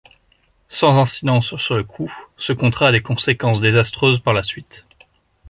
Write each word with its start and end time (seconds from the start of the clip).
Sans 0.69 0.97
incidence 0.97 1.55
sur 1.57 1.75
le 1.75 1.83
coup, 1.83 2.11
ce 2.35 2.53
contrat 2.53 2.87
a 2.87 2.91
des 2.91 3.03
conséquences 3.03 3.61
désastreuses 3.61 4.19
par 4.19 4.33
la 4.33 4.41
suite. 4.41 4.83